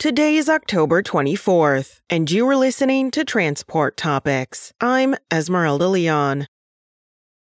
Today 0.00 0.38
is 0.38 0.48
October 0.48 1.02
24th, 1.02 2.00
and 2.08 2.30
you 2.30 2.48
are 2.48 2.56
listening 2.56 3.10
to 3.10 3.22
Transport 3.22 3.98
Topics. 3.98 4.72
I'm 4.80 5.14
Esmeralda 5.30 5.88
Leon. 5.88 6.46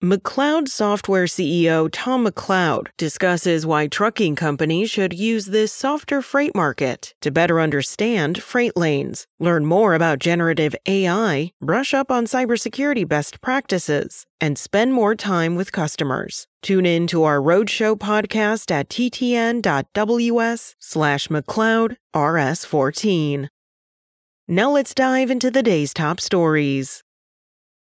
McLeod 0.04 0.68
Software 0.68 1.24
CEO 1.24 1.88
Tom 1.90 2.26
McLeod 2.26 2.88
discusses 2.98 3.64
why 3.64 3.86
trucking 3.86 4.36
companies 4.36 4.90
should 4.90 5.14
use 5.14 5.46
this 5.46 5.72
softer 5.72 6.20
freight 6.20 6.54
market 6.54 7.14
to 7.22 7.30
better 7.30 7.58
understand 7.58 8.42
freight 8.42 8.76
lanes, 8.76 9.26
learn 9.40 9.64
more 9.64 9.94
about 9.94 10.18
generative 10.18 10.76
AI, 10.84 11.52
brush 11.62 11.94
up 11.94 12.10
on 12.10 12.26
cybersecurity 12.26 13.08
best 13.08 13.40
practices, 13.40 14.26
and 14.42 14.58
spend 14.58 14.92
more 14.92 15.14
time 15.14 15.54
with 15.54 15.72
customers. 15.72 16.46
Tune 16.60 16.84
in 16.84 17.06
to 17.06 17.24
our 17.24 17.38
roadshow 17.38 17.98
podcast 17.98 18.70
at 18.70 18.90
ttn.ws 18.90 20.76
slash 20.78 21.28
McLeod 21.28 21.96
RS14. 22.14 23.48
Now 24.48 24.70
let's 24.70 24.92
dive 24.92 25.30
into 25.30 25.50
the 25.50 25.62
day's 25.62 25.94
top 25.94 26.20
stories. 26.20 27.03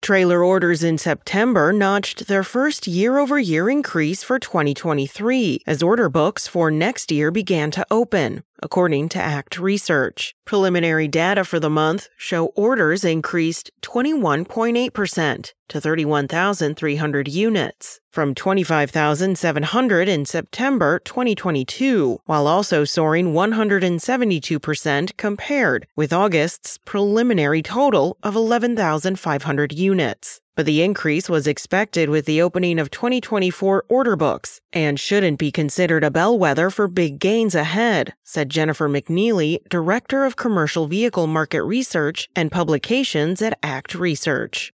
Trailer 0.06 0.44
orders 0.44 0.84
in 0.84 1.00
September 1.00 1.74
notched 1.74 2.28
their 2.28 2.44
first 2.44 2.86
year 2.86 3.18
over 3.18 3.40
year 3.40 3.72
increase 3.72 4.22
for 4.22 4.38
2023 4.38 5.62
as 5.66 5.82
order 5.82 6.10
books 6.10 6.48
for 6.48 6.70
next 6.70 7.12
year 7.12 7.32
began 7.32 7.72
to 7.72 7.84
open, 7.90 8.44
according 8.62 9.10
to 9.10 9.20
ACT 9.20 9.60
Research. 9.60 10.36
Preliminary 10.46 11.08
data 11.08 11.44
for 11.44 11.60
the 11.60 11.70
month 11.70 12.10
show 12.18 12.48
orders 12.56 13.04
increased 13.04 13.72
21.8% 13.82 15.54
to 15.68 15.82
31,300 15.82 17.28
units 17.28 18.00
from 18.12 18.34
25,700 18.34 20.08
in 20.08 20.26
September 20.26 21.00
2022, 21.00 22.20
while 22.26 22.48
also 22.48 22.84
soaring 22.86 23.34
172% 23.34 25.18
compared 25.18 25.88
with 25.96 26.14
August's 26.14 26.78
preliminary 26.86 27.62
total 27.62 28.18
of 28.24 28.36
11,500 28.36 29.74
units. 29.74 30.42
But 30.56 30.66
the 30.66 30.82
increase 30.82 31.30
was 31.30 31.48
expected 31.48 32.10
with 32.10 32.26
the 32.26 32.42
opening 32.42 32.80
of 32.80 32.90
2024 32.90 33.86
order 33.90 34.16
books 34.16 34.62
and 34.72 34.98
shouldn't 34.98 35.38
be 35.38 35.52
considered 35.52 36.04
a 36.04 36.12
bellwether 36.12 36.70
for 36.70 36.88
big 36.88 37.20
gains 37.20 37.56
ahead, 37.56 38.14
said 38.24 38.50
Jennifer 38.50 38.88
McNeely, 38.88 39.60
Director 39.70 40.24
of 40.24 40.38
Commercial 40.38 40.88
Vehicle 40.88 41.28
Market 41.28 41.64
Research 41.64 42.30
and 42.36 42.52
Publications 42.52 43.42
at 43.42 43.60
ACT 43.64 43.96
Research. 43.96 44.72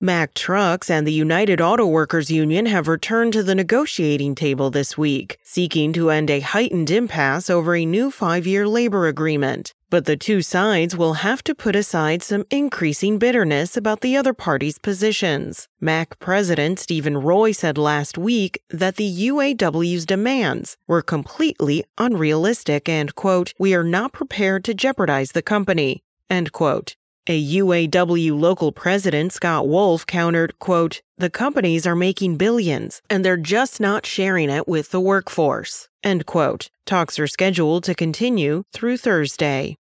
Mack 0.00 0.34
Trucks 0.34 0.90
and 0.90 1.06
the 1.06 1.12
United 1.12 1.60
Auto 1.60 1.86
Workers 1.86 2.30
Union 2.30 2.66
have 2.66 2.88
returned 2.88 3.32
to 3.32 3.42
the 3.42 3.54
negotiating 3.54 4.34
table 4.34 4.70
this 4.70 4.98
week, 4.98 5.38
seeking 5.42 5.92
to 5.94 6.10
end 6.10 6.30
a 6.30 6.40
heightened 6.40 6.90
impasse 6.90 7.48
over 7.48 7.74
a 7.74 7.86
new 7.86 8.10
five 8.10 8.46
year 8.46 8.68
labor 8.68 9.06
agreement. 9.06 9.72
But 9.94 10.06
the 10.06 10.16
two 10.16 10.42
sides 10.42 10.96
will 10.96 11.22
have 11.22 11.44
to 11.44 11.54
put 11.54 11.76
aside 11.76 12.20
some 12.20 12.46
increasing 12.50 13.16
bitterness 13.16 13.76
about 13.76 14.00
the 14.00 14.16
other 14.16 14.34
party's 14.34 14.76
positions. 14.76 15.68
Mack 15.80 16.18
President 16.18 16.80
Stephen 16.80 17.18
Roy 17.18 17.52
said 17.52 17.78
last 17.78 18.18
week 18.18 18.60
that 18.70 18.96
the 18.96 19.28
UAW's 19.28 20.04
demands 20.04 20.76
were 20.88 21.00
completely 21.00 21.84
unrealistic 21.96 22.88
and, 22.88 23.14
quote, 23.14 23.52
we 23.56 23.72
are 23.72 23.84
not 23.84 24.12
prepared 24.12 24.64
to 24.64 24.74
jeopardize 24.74 25.30
the 25.30 25.42
company, 25.42 26.02
end 26.28 26.50
quote. 26.50 26.96
A 27.28 27.40
UAW 27.58 28.36
local 28.36 28.72
president, 28.72 29.32
Scott 29.32 29.68
Wolf, 29.68 30.04
countered, 30.06 30.58
quote, 30.58 31.02
the 31.18 31.30
companies 31.30 31.86
are 31.86 31.94
making 31.94 32.36
billions 32.36 33.00
and 33.08 33.24
they're 33.24 33.36
just 33.36 33.80
not 33.80 34.04
sharing 34.04 34.50
it 34.50 34.66
with 34.66 34.90
the 34.90 35.00
workforce, 35.00 35.88
end 36.02 36.26
quote. 36.26 36.68
Talks 36.84 37.16
are 37.20 37.28
scheduled 37.28 37.84
to 37.84 37.94
continue 37.94 38.64
through 38.72 38.96
Thursday. 38.96 39.76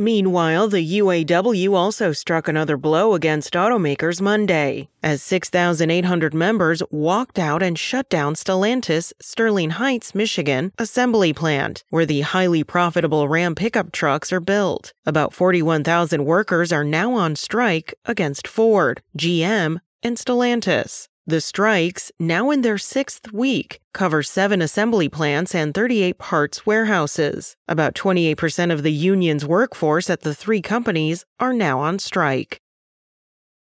Meanwhile, 0.00 0.68
the 0.68 0.98
UAW 1.00 1.74
also 1.74 2.12
struck 2.12 2.46
another 2.46 2.76
blow 2.76 3.14
against 3.14 3.54
automakers 3.54 4.20
Monday, 4.20 4.88
as 5.02 5.24
6,800 5.24 6.32
members 6.32 6.84
walked 6.92 7.36
out 7.36 7.64
and 7.64 7.76
shut 7.76 8.08
down 8.08 8.36
Stellantis' 8.36 9.12
Sterling 9.20 9.70
Heights, 9.70 10.14
Michigan 10.14 10.72
assembly 10.78 11.32
plant, 11.32 11.82
where 11.90 12.06
the 12.06 12.20
highly 12.20 12.62
profitable 12.62 13.26
Ram 13.28 13.56
pickup 13.56 13.90
trucks 13.90 14.32
are 14.32 14.38
built. 14.38 14.92
About 15.04 15.34
41,000 15.34 16.24
workers 16.24 16.72
are 16.72 16.84
now 16.84 17.14
on 17.14 17.34
strike 17.34 17.92
against 18.04 18.46
Ford, 18.46 19.02
GM, 19.18 19.80
and 20.04 20.16
Stellantis. 20.16 21.08
The 21.28 21.42
strikes, 21.42 22.10
now 22.18 22.50
in 22.50 22.62
their 22.62 22.78
sixth 22.78 23.34
week, 23.34 23.80
cover 23.92 24.22
seven 24.22 24.62
assembly 24.62 25.10
plants 25.10 25.54
and 25.54 25.74
38 25.74 26.16
parts 26.16 26.64
warehouses. 26.64 27.54
About 27.68 27.92
28% 27.94 28.72
of 28.72 28.82
the 28.82 28.90
union's 28.90 29.44
workforce 29.44 30.08
at 30.08 30.22
the 30.22 30.34
three 30.34 30.62
companies 30.62 31.26
are 31.38 31.52
now 31.52 31.80
on 31.80 31.98
strike. 31.98 32.62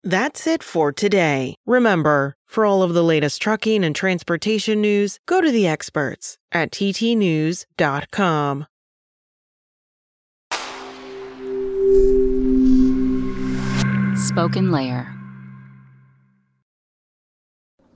That's 0.02 0.48
it 0.48 0.64
for 0.64 0.94
today. 0.94 1.56
Remember, 1.66 2.38
for 2.46 2.66
all 2.66 2.84
of 2.84 2.94
the 2.94 3.04
latest 3.04 3.42
trucking 3.42 3.84
and 3.84 3.94
transportation 3.94 4.80
news, 4.80 5.20
go 5.26 5.42
to 5.42 5.52
the 5.52 5.68
experts 5.68 6.38
at 6.54 6.72
ttnews.com. 6.72 7.66
SpokenLayer. 14.16 15.17